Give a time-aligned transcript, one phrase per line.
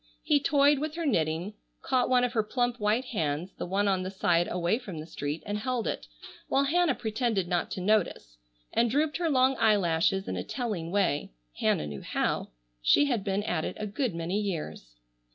[0.23, 1.53] He toyed with her knitting,
[1.83, 5.05] caught one of her plump white hands, the one on the side away from the
[5.05, 6.07] street, and held it,
[6.47, 8.39] while Hannah pretended not to notice,
[8.73, 11.33] and drooped her long eyelashes in a telling way.
[11.59, 12.49] Hannah knew how.
[12.81, 14.95] She had been at it a good many years.